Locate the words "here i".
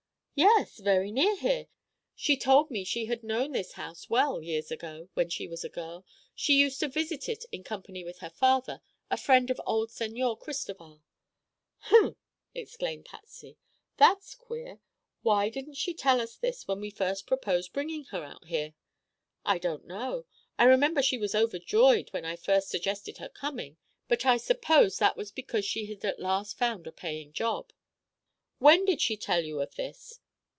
18.45-19.59